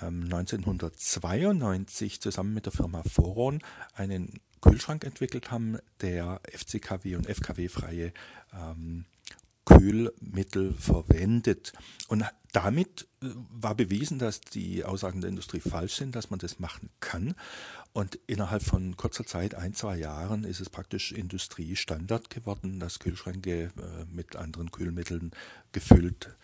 1992 0.00 2.14
ähm, 2.14 2.20
zusammen 2.20 2.54
mit 2.54 2.66
der 2.66 2.72
Firma 2.72 3.02
Foron 3.02 3.60
einen 3.94 4.40
Kühlschrank 4.60 5.04
entwickelt 5.04 5.50
haben, 5.50 5.78
der 6.00 6.40
FCKW 6.52 7.16
und 7.16 7.26
FKW-freie 7.26 8.12
ähm, 8.52 9.06
Kühlmittel 9.68 10.72
verwendet. 10.72 11.74
Und 12.08 12.24
damit 12.52 13.06
äh, 13.22 13.26
war 13.50 13.74
bewiesen, 13.74 14.18
dass 14.18 14.40
die 14.40 14.84
Aussagen 14.84 15.20
der 15.20 15.28
Industrie 15.28 15.60
falsch 15.60 15.94
sind, 15.94 16.16
dass 16.16 16.30
man 16.30 16.38
das 16.38 16.58
machen 16.58 16.88
kann. 17.00 17.34
Und 17.92 18.18
innerhalb 18.26 18.62
von 18.62 18.96
kurzer 18.96 19.26
Zeit, 19.26 19.54
ein, 19.54 19.74
zwei 19.74 19.98
Jahren, 19.98 20.44
ist 20.44 20.60
es 20.60 20.70
praktisch 20.70 21.12
Industriestandard 21.12 22.30
geworden, 22.30 22.80
dass 22.80 22.98
Kühlschränke 22.98 23.64
äh, 23.64 23.70
mit 24.10 24.36
anderen 24.36 24.70
Kühlmitteln 24.70 25.32
gefüllt 25.72 26.34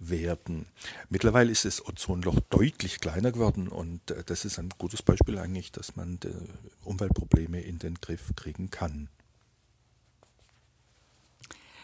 werden. 0.00 0.66
Mittlerweile 1.08 1.52
ist 1.52 1.64
das 1.64 1.86
Ozonloch 1.86 2.40
deutlich 2.50 2.98
kleiner 2.98 3.30
geworden 3.30 3.68
und 3.68 4.10
äh, 4.10 4.24
das 4.26 4.44
ist 4.44 4.58
ein 4.58 4.70
gutes 4.76 5.02
Beispiel 5.02 5.38
eigentlich, 5.38 5.70
dass 5.70 5.94
man 5.94 6.18
Umweltprobleme 6.84 7.60
in 7.60 7.78
den 7.78 7.94
Griff 7.94 8.32
kriegen 8.34 8.70
kann. 8.70 9.08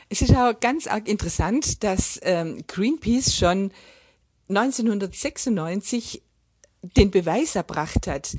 Es 0.09 0.23
ist 0.23 0.35
auch 0.35 0.59
ganz 0.59 0.87
arg 0.87 1.07
interessant, 1.07 1.85
dass 1.85 2.19
ähm, 2.23 2.65
Greenpeace 2.67 3.37
schon 3.37 3.73
1996 4.49 6.23
den 6.83 7.11
Beweis 7.11 7.57
erbracht 7.57 8.07
hat, 8.07 8.37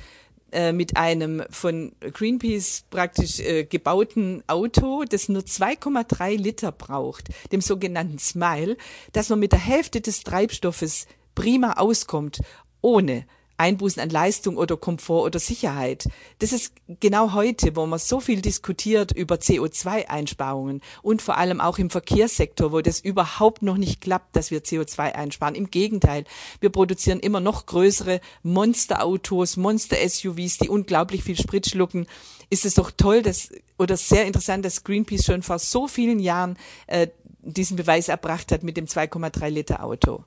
äh, 0.51 0.71
mit 0.71 0.97
einem 0.97 1.43
von 1.51 1.91
Greenpeace 1.99 2.85
praktisch 2.89 3.39
äh, 3.39 3.65
gebauten 3.65 4.43
Auto, 4.47 5.03
das 5.03 5.29
nur 5.29 5.43
2,3 5.43 6.37
Liter 6.37 6.71
braucht, 6.71 7.27
dem 7.51 7.61
sogenannten 7.61 8.17
Smile, 8.17 8.75
dass 9.11 9.29
man 9.29 9.39
mit 9.39 9.51
der 9.51 9.59
Hälfte 9.59 10.01
des 10.01 10.23
Treibstoffes 10.23 11.05
prima 11.35 11.73
auskommt, 11.73 12.41
ohne 12.81 13.27
Einbußen 13.59 14.01
an 14.01 14.09
Leistung 14.09 14.57
oder 14.57 14.77
Komfort 14.77 15.25
oder 15.25 15.39
Sicherheit. 15.39 16.07
Das 16.39 16.53
ist 16.53 16.73
genau 17.01 17.33
heute, 17.33 17.75
wo 17.75 17.85
man 17.85 17.99
so 17.99 18.21
viel 18.21 18.41
diskutiert 18.41 19.11
über 19.11 19.35
CO2-Einsparungen 19.35 20.81
und 21.01 21.21
vor 21.21 21.37
allem 21.37 21.59
auch 21.59 21.77
im 21.77 21.89
Verkehrssektor, 21.89 22.71
wo 22.71 22.79
das 22.79 23.01
überhaupt 23.01 23.61
noch 23.61 23.77
nicht 23.77 23.99
klappt, 23.99 24.35
dass 24.35 24.49
wir 24.49 24.63
CO2 24.63 25.11
einsparen. 25.13 25.55
Im 25.55 25.69
Gegenteil, 25.69 26.23
wir 26.61 26.69
produzieren 26.69 27.19
immer 27.19 27.41
noch 27.41 27.65
größere 27.65 28.21
Monsterautos, 28.43 29.57
Monster-SUVs, 29.57 30.59
die 30.59 30.69
unglaublich 30.69 31.23
viel 31.23 31.37
Sprit 31.37 31.67
schlucken. 31.67 32.07
Ist 32.49 32.65
es 32.65 32.75
doch 32.75 32.91
toll, 32.91 33.21
dass 33.21 33.49
oder 33.77 33.97
sehr 33.97 34.25
interessant, 34.25 34.63
dass 34.63 34.83
Greenpeace 34.83 35.25
schon 35.25 35.43
vor 35.43 35.59
so 35.59 35.87
vielen 35.87 36.19
Jahren 36.19 36.57
äh, 36.87 37.07
diesen 37.41 37.77
Beweis 37.77 38.07
erbracht 38.07 38.51
hat 38.51 38.63
mit 38.63 38.77
dem 38.77 38.85
2,3 38.85 39.49
Liter 39.49 39.83
Auto. 39.83 40.23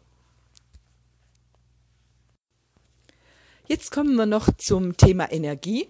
Jetzt 3.73 3.91
kommen 3.91 4.17
wir 4.17 4.27
noch 4.27 4.51
zum 4.59 4.99
Thema 4.99 5.33
Energie. 5.33 5.89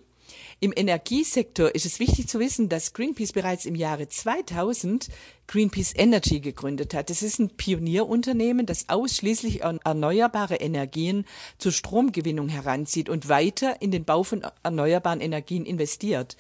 Im 0.61 0.73
Energiesektor 0.73 1.75
ist 1.75 1.85
es 1.85 1.99
wichtig 1.99 2.29
zu 2.29 2.39
wissen, 2.39 2.69
dass 2.69 2.93
Greenpeace 2.93 3.33
bereits 3.33 3.67
im 3.67 3.75
Jahre 3.75 4.07
2000 4.07 5.09
Greenpeace 5.49 5.93
Energy 5.97 6.39
gegründet 6.39 6.95
hat. 6.95 7.11
Es 7.11 7.25
ist 7.25 7.41
ein 7.41 7.51
Pionierunternehmen, 7.57 8.67
das 8.67 8.89
ausschließlich 8.89 9.63
erneuerbare 9.63 10.55
Energien 10.55 11.25
zur 11.59 11.73
Stromgewinnung 11.73 12.49
heranzieht 12.49 13.09
und 13.09 13.29
weiter 13.29 13.83
in 13.83 13.91
den 13.91 14.05
Bau 14.05 14.23
von 14.23 14.47
erneuerbaren 14.63 15.21
Energien 15.21 15.67
investiert. 15.67 16.37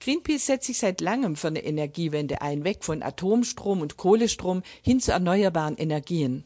Greenpeace 0.00 0.44
setzt 0.44 0.66
sich 0.66 0.76
seit 0.76 1.00
langem 1.00 1.36
für 1.36 1.48
eine 1.48 1.64
Energiewende 1.64 2.42
ein, 2.42 2.62
weg 2.64 2.84
von 2.84 3.02
Atomstrom 3.02 3.80
und 3.80 3.96
Kohlestrom 3.96 4.62
hin 4.82 5.00
zu 5.00 5.12
erneuerbaren 5.12 5.78
Energien. 5.78 6.44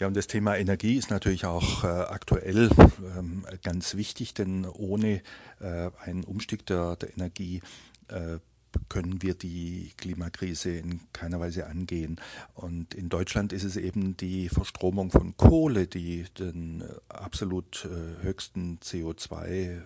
Ja, 0.00 0.08
und 0.08 0.16
das 0.16 0.26
Thema 0.26 0.56
Energie 0.56 0.96
ist 0.96 1.10
natürlich 1.10 1.44
auch 1.44 1.84
äh, 1.84 1.86
aktuell 1.86 2.70
ähm, 3.16 3.46
ganz 3.62 3.94
wichtig, 3.94 4.34
denn 4.34 4.66
ohne 4.66 5.22
äh, 5.60 5.90
einen 6.04 6.24
Umstieg 6.24 6.66
der, 6.66 6.96
der 6.96 7.12
Energie 7.12 7.62
äh, 8.08 8.38
können 8.88 9.22
wir 9.22 9.34
die 9.34 9.92
Klimakrise 9.96 10.70
in 10.70 11.00
keiner 11.12 11.40
Weise 11.40 11.66
angehen. 11.66 12.20
Und 12.54 12.94
in 12.94 13.08
Deutschland 13.08 13.52
ist 13.52 13.64
es 13.64 13.76
eben 13.76 14.16
die 14.16 14.48
Verstromung 14.48 15.10
von 15.10 15.36
Kohle, 15.36 15.86
die 15.86 16.24
den 16.38 16.84
absolut 17.08 17.86
äh, 17.86 18.22
höchsten 18.24 18.78
CO2 18.78 19.46
äh, 19.46 19.80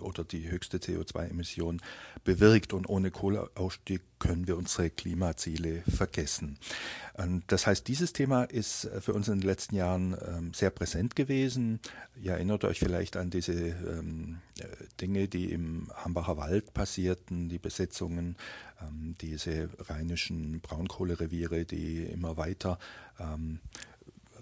oder 0.00 0.24
die 0.24 0.50
höchste 0.50 0.78
CO2-Emission 0.78 1.80
bewirkt. 2.24 2.72
Und 2.72 2.88
ohne 2.88 3.10
Kohleausstieg 3.10 4.02
können 4.18 4.46
wir 4.46 4.56
unsere 4.56 4.90
Klimaziele 4.90 5.82
vergessen. 5.82 6.58
Und 7.14 7.44
das 7.48 7.66
heißt, 7.66 7.86
dieses 7.88 8.12
Thema 8.12 8.44
ist 8.44 8.88
für 9.00 9.12
uns 9.12 9.28
in 9.28 9.40
den 9.40 9.46
letzten 9.46 9.76
Jahren 9.76 10.16
ähm, 10.26 10.54
sehr 10.54 10.70
präsent 10.70 11.14
gewesen. 11.14 11.80
Ihr 12.20 12.32
erinnert 12.32 12.64
euch 12.64 12.78
vielleicht 12.78 13.16
an 13.16 13.28
diese 13.28 13.52
ähm, 13.52 14.38
äh, 14.58 14.64
Dinge, 15.00 15.28
die 15.28 15.52
im 15.52 15.90
Hambacher 15.94 16.38
Wald 16.38 16.72
passierten, 16.72 17.50
die 17.50 17.58
Besetzungen, 17.58 18.36
ähm, 18.80 19.14
diese 19.20 19.68
rheinischen 19.78 20.60
Braunkohlereviere, 20.60 21.66
die 21.66 22.04
immer 22.04 22.38
weiter 22.38 22.78
ähm, 23.20 23.60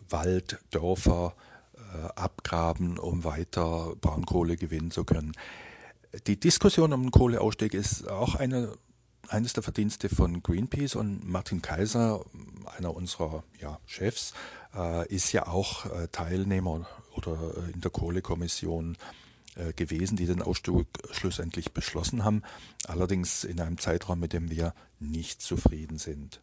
Wald, 0.08 0.60
Dörfer 0.70 1.34
äh, 1.74 2.06
abgraben, 2.14 2.98
um 2.98 3.24
weiter 3.24 3.96
Braunkohle 4.00 4.56
gewinnen 4.56 4.92
zu 4.92 5.04
können. 5.04 5.32
Die 6.26 6.38
Diskussion 6.38 6.92
um 6.92 7.02
den 7.02 7.10
Kohleausstieg 7.10 7.74
ist 7.74 8.08
auch 8.08 8.36
eine 8.36 8.74
eines 9.28 9.52
der 9.52 9.62
Verdienste 9.62 10.08
von 10.08 10.42
Greenpeace 10.42 10.96
und 10.96 11.28
Martin 11.28 11.62
Kaiser, 11.62 12.24
einer 12.76 12.94
unserer 12.94 13.44
ja, 13.60 13.78
Chefs, 13.86 14.34
äh, 14.74 15.06
ist 15.08 15.32
ja 15.32 15.46
auch 15.46 15.86
äh, 15.86 16.08
Teilnehmer 16.08 16.86
oder 17.14 17.54
äh, 17.56 17.72
in 17.72 17.80
der 17.80 17.90
Kohlekommission 17.90 18.96
äh, 19.56 19.72
gewesen, 19.72 20.16
die 20.16 20.26
den 20.26 20.42
Ausstieg 20.42 20.86
schlussendlich 21.10 21.72
beschlossen 21.72 22.24
haben, 22.24 22.42
allerdings 22.86 23.44
in 23.44 23.60
einem 23.60 23.78
Zeitraum, 23.78 24.20
mit 24.20 24.32
dem 24.32 24.50
wir 24.50 24.74
nicht 24.98 25.42
zufrieden 25.42 25.98
sind. 25.98 26.40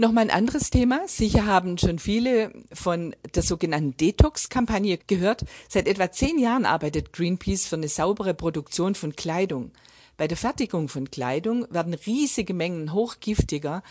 Nochmal 0.00 0.22
ein 0.22 0.30
anderes 0.30 0.70
Thema. 0.70 1.08
Sicher 1.08 1.44
haben 1.44 1.76
schon 1.76 1.98
viele 1.98 2.52
von 2.72 3.16
der 3.34 3.42
sogenannten 3.42 3.96
Detox-Kampagne 3.96 4.96
gehört. 5.08 5.44
Seit 5.68 5.88
etwa 5.88 6.12
zehn 6.12 6.38
Jahren 6.38 6.66
arbeitet 6.66 7.12
Greenpeace 7.12 7.66
für 7.66 7.74
eine 7.74 7.88
saubere 7.88 8.32
Produktion 8.32 8.94
von 8.94 9.16
Kleidung. 9.16 9.72
Bei 10.16 10.28
der 10.28 10.36
Fertigung 10.36 10.88
von 10.88 11.10
Kleidung 11.10 11.66
werden 11.70 11.94
riesige 11.94 12.54
Mengen 12.54 12.92
hochgiftiger, 12.92 13.82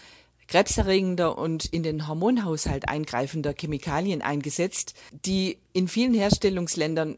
krebserregender 0.47 1.37
und 1.37 1.65
in 1.65 1.83
den 1.83 2.07
Hormonhaushalt 2.07 2.87
eingreifender 2.87 3.53
Chemikalien 3.53 4.21
eingesetzt, 4.21 4.93
die 5.25 5.57
in 5.73 5.89
vielen 5.89 6.13
Herstellungsländern 6.13 7.17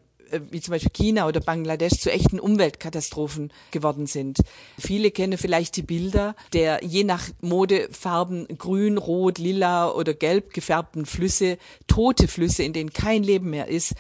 wie 0.51 0.62
zum 0.62 0.74
Beispiel 0.74 0.91
China 0.91 1.27
oder 1.27 1.39
Bangladesch 1.39 2.00
zu 2.00 2.12
echten 2.12 2.39
Umweltkatastrophen 2.39 3.51
geworden 3.71 4.07
sind. 4.07 4.39
Viele 4.77 5.12
kennen 5.12 5.38
vielleicht 5.38 5.75
die 5.75 5.83
Bilder 5.83 6.36
der 6.53 6.83
je 6.83 7.03
nach 7.03 7.29
Modefarben 7.41 8.48
grün, 8.57 8.98
rot, 8.98 9.38
lila 9.38 9.91
oder 9.91 10.13
gelb 10.13 10.53
gefärbten 10.53 11.05
Flüsse, 11.05 11.57
tote 11.88 12.27
Flüsse, 12.27 12.63
in 12.63 12.74
denen 12.74 12.93
kein 12.93 13.24
Leben 13.24 13.50
mehr 13.50 13.67
ist, 13.67 13.93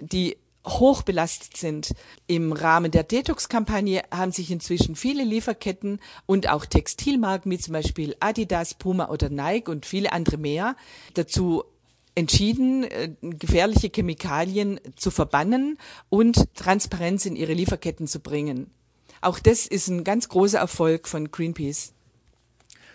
die 0.00 0.36
hoch 0.66 1.02
belastet 1.02 1.56
sind. 1.56 1.92
Im 2.26 2.52
Rahmen 2.52 2.90
der 2.90 3.02
Detox-Kampagne 3.02 4.02
haben 4.10 4.32
sich 4.32 4.50
inzwischen 4.50 4.94
viele 4.94 5.24
Lieferketten 5.24 6.00
und 6.26 6.50
auch 6.50 6.66
Textilmarken 6.66 7.50
wie 7.50 7.58
zum 7.58 7.72
Beispiel 7.72 8.14
Adidas, 8.20 8.74
Puma 8.74 9.08
oder 9.08 9.30
Nike 9.30 9.70
und 9.70 9.86
viele 9.86 10.12
andere 10.12 10.36
mehr 10.36 10.76
dazu 11.14 11.64
entschieden, 12.14 12.84
äh, 12.84 13.10
gefährliche 13.20 13.90
Chemikalien 13.94 14.80
zu 14.96 15.10
verbannen 15.10 15.78
und 16.08 16.54
Transparenz 16.54 17.26
in 17.26 17.36
ihre 17.36 17.52
Lieferketten 17.52 18.06
zu 18.06 18.20
bringen. 18.20 18.70
Auch 19.20 19.38
das 19.38 19.66
ist 19.66 19.88
ein 19.88 20.04
ganz 20.04 20.28
großer 20.28 20.58
Erfolg 20.58 21.06
von 21.06 21.30
Greenpeace. 21.30 21.92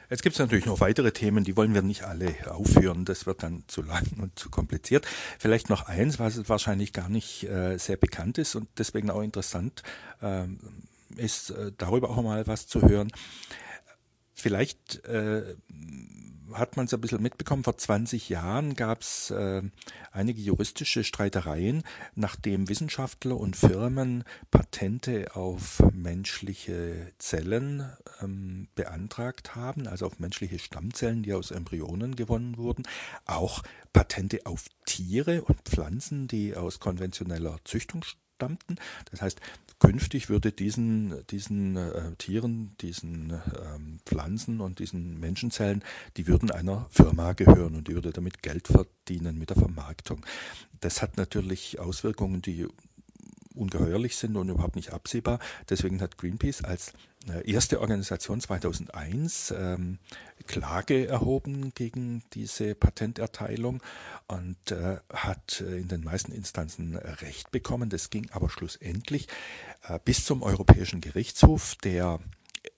Jetzt 0.10 0.22
gibt 0.22 0.36
es 0.36 0.40
natürlich 0.40 0.66
noch 0.66 0.82
weitere 0.82 1.12
Themen, 1.12 1.44
die 1.44 1.58
wollen 1.58 1.74
wir 1.74 1.82
nicht 1.82 2.04
alle 2.04 2.36
aufführen. 2.48 3.06
Das 3.06 3.26
wird 3.26 3.42
dann 3.42 3.64
zu 3.68 3.82
lang 3.82 4.06
und 4.22 4.38
zu 4.38 4.50
kompliziert. 4.50 5.06
Vielleicht 5.40 5.70
noch 5.70 5.88
eins, 5.88 6.20
was 6.20 6.48
wahrscheinlich 6.48 6.94
gar 6.94 7.10
nicht 7.10 7.44
äh, 7.44 7.78
sehr 7.78 7.98
bekannt 7.98 8.38
ist 8.38 8.56
und 8.56 8.68
deswegen 8.78 9.10
auch 9.10 9.22
interessant 9.22 9.82
äh, 10.22 10.46
ist, 11.18 11.52
äh, 11.52 11.72
darüber 11.78 12.12
auch 12.12 12.22
mal 12.22 12.46
was 12.46 12.68
zu 12.68 12.82
hören. 12.84 13.12
Vielleicht 14.36 15.04
äh, 15.06 15.56
hat 16.54 16.78
man 16.78 16.86
es 16.86 16.94
ein 16.94 17.02
bisschen 17.02 17.22
mitbekommen, 17.22 17.64
vor 17.64 17.78
20 17.78 18.30
Jahren 18.30 18.76
gab 18.76 19.02
es 19.02 19.32
äh, 19.32 19.62
einige 20.12 20.42
juristische 20.42 21.04
Streitereien, 21.04 21.84
nachdem 22.16 22.70
Wissenschaftler 22.70 23.38
und 23.38 23.56
Firmen 23.56 24.24
Patente 24.52 25.36
auf 25.36 25.82
menschliche 25.94 27.14
Zellen 27.18 27.90
ähm, 28.22 28.68
beantragt 28.76 29.56
haben, 29.56 29.88
also 29.88 30.06
auf 30.06 30.20
menschliche 30.20 30.60
Stammzellen, 30.60 31.24
die 31.24 31.34
aus 31.34 31.52
Embryonen 31.52 32.16
gewonnen 32.16 32.58
wurden, 32.58 32.84
auch 33.26 33.64
Patente 33.94 34.46
auf 34.46 34.66
Tiere 34.86 35.44
und 35.44 35.62
Pflanzen, 35.62 36.28
die 36.28 36.56
aus 36.56 36.80
konventioneller 36.80 37.58
Züchtung 37.64 38.04
stammten. 38.36 38.76
Das 39.12 39.22
heißt, 39.22 39.40
künftig 39.80 40.30
würde 40.30 40.52
diesen, 40.52 41.26
diesen 41.28 41.76
äh, 41.78 42.16
Tieren, 42.18 42.76
diesen 42.82 43.32
ähm, 43.32 44.00
Pflanzen 44.06 44.62
und 44.62 44.80
diesen 44.80 45.20
Menschenzellen, 45.20 45.84
die 46.18 46.28
würden 46.28 46.52
einer 46.52 46.88
Firma 46.90 47.34
gehören 47.34 47.76
und 47.76 47.88
die 47.88 47.94
würde 47.94 48.12
damit 48.12 48.42
Geld 48.44 48.68
verdienen 48.68 49.38
mit 49.38 49.50
der 49.50 49.58
Vermarktung. 49.58 50.26
Das 50.80 51.02
hat 51.02 51.18
natürlich 51.18 51.80
Auswirkungen, 51.80 52.42
die 52.42 52.68
ungeheuerlich 53.56 54.16
sind 54.16 54.36
und 54.36 54.50
überhaupt 54.50 54.76
nicht 54.76 54.94
absehbar. 54.94 55.40
Deswegen 55.70 56.02
hat 56.02 56.18
Greenpeace 56.18 56.64
als 56.64 56.94
äh, 57.30 57.50
erste 57.52 57.82
Organisation 57.82 58.40
2001 58.40 59.54
ähm, 59.58 60.00
Klage 60.48 61.08
erhoben 61.08 61.74
gegen 61.74 62.24
diese 62.34 62.76
Patenterteilung 62.76 63.82
und 64.28 64.72
äh, 64.72 64.98
hat 65.12 65.62
äh, 65.62 65.78
in 65.78 65.88
den 65.88 66.04
meisten 66.04 66.32
Instanzen 66.32 66.96
Recht 66.96 67.52
bekommen. 67.52 67.90
Das 67.90 68.10
ging 68.10 68.30
aber 68.32 68.50
schlussendlich 68.50 69.28
äh, 69.88 70.00
bis 70.04 70.26
zum 70.26 70.44
Europäischen 70.44 71.02
Gerichtshof, 71.02 71.76
der 71.84 72.20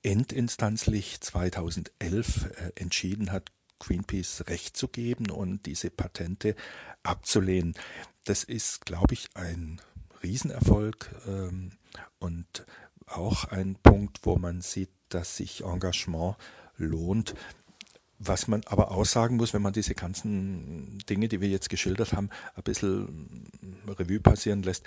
endinstanzlich 0.03 1.19
2011 1.21 2.45
äh, 2.45 2.71
entschieden 2.75 3.31
hat, 3.31 3.51
Greenpeace 3.79 4.45
Recht 4.47 4.77
zu 4.77 4.87
geben 4.87 5.29
und 5.29 5.65
diese 5.65 5.89
Patente 5.89 6.55
abzulehnen. 7.03 7.75
Das 8.25 8.43
ist, 8.43 8.85
glaube 8.85 9.13
ich, 9.13 9.29
ein 9.35 9.81
Riesenerfolg 10.23 11.10
ähm, 11.27 11.71
und 12.19 12.65
auch 13.06 13.45
ein 13.45 13.75
Punkt, 13.82 14.19
wo 14.23 14.36
man 14.36 14.62
sieht, 14.62 14.89
dass 15.10 15.38
sich 15.38 15.63
Engagement 15.63 16.36
lohnt. 16.77 17.34
Was 18.19 18.47
man 18.47 18.63
aber 18.65 18.91
auch 18.91 19.06
sagen 19.06 19.38
muss, 19.38 19.53
wenn 19.53 19.62
man 19.62 19.73
diese 19.73 19.93
ganzen 19.93 20.97
Dinge, 21.08 21.27
die 21.27 21.39
wir 21.39 21.49
jetzt 21.49 21.69
geschildert 21.69 22.13
haben, 22.13 22.30
ein 22.56 22.63
bisschen 22.63 23.47
Revue 23.88 24.19
passieren 24.19 24.63
lässt, 24.63 24.84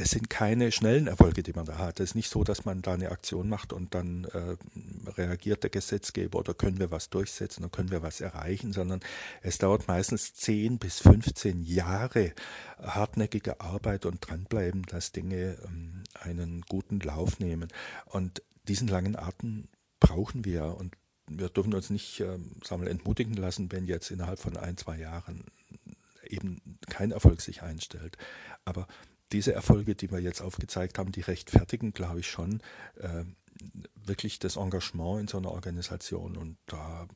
es 0.00 0.10
sind 0.10 0.30
keine 0.30 0.70
schnellen 0.70 1.08
Erfolge, 1.08 1.42
die 1.42 1.52
man 1.52 1.66
da 1.66 1.78
hat. 1.78 1.98
Es 1.98 2.10
ist 2.10 2.14
nicht 2.14 2.30
so, 2.30 2.44
dass 2.44 2.64
man 2.64 2.82
da 2.82 2.94
eine 2.94 3.10
Aktion 3.10 3.48
macht 3.48 3.72
und 3.72 3.94
dann 3.94 4.24
äh, 4.26 4.56
reagiert 5.10 5.64
der 5.64 5.70
Gesetzgeber 5.70 6.38
oder 6.38 6.54
können 6.54 6.78
wir 6.78 6.92
was 6.92 7.10
durchsetzen 7.10 7.64
oder 7.64 7.70
können 7.70 7.90
wir 7.90 8.02
was 8.02 8.20
erreichen, 8.20 8.72
sondern 8.72 9.00
es 9.42 9.58
dauert 9.58 9.88
meistens 9.88 10.34
10 10.34 10.78
bis 10.78 11.00
15 11.00 11.62
Jahre 11.62 12.32
hartnäckige 12.80 13.60
Arbeit 13.60 14.06
und 14.06 14.20
dranbleiben, 14.20 14.82
dass 14.82 15.10
Dinge 15.10 15.58
ähm, 15.64 16.04
einen 16.14 16.62
guten 16.62 17.00
Lauf 17.00 17.40
nehmen. 17.40 17.68
Und 18.06 18.42
diesen 18.68 18.86
langen 18.86 19.16
Atem 19.16 19.68
brauchen 19.98 20.44
wir 20.44 20.76
und 20.78 20.94
wir 21.26 21.48
dürfen 21.48 21.74
uns 21.74 21.90
nicht 21.90 22.20
äh, 22.20 22.38
sagen 22.62 22.82
wir, 22.82 22.90
entmutigen 22.90 23.34
lassen, 23.34 23.72
wenn 23.72 23.86
jetzt 23.86 24.12
innerhalb 24.12 24.38
von 24.38 24.56
ein, 24.56 24.76
zwei 24.76 24.96
Jahren 24.96 25.44
eben 26.24 26.78
kein 26.88 27.10
Erfolg 27.10 27.40
sich 27.40 27.62
einstellt. 27.62 28.16
Aber 28.64 28.86
diese 29.32 29.52
Erfolge, 29.52 29.94
die 29.94 30.10
wir 30.10 30.20
jetzt 30.20 30.40
aufgezeigt 30.40 30.98
haben, 30.98 31.12
die 31.12 31.20
rechtfertigen, 31.20 31.92
glaube 31.92 32.20
ich, 32.20 32.30
schon 32.30 32.62
äh, 32.96 33.24
wirklich 33.94 34.38
das 34.38 34.56
Engagement 34.56 35.20
in 35.20 35.28
so 35.28 35.36
einer 35.38 35.52
Organisation. 35.52 36.36
Und 36.36 36.56
da 36.66 37.06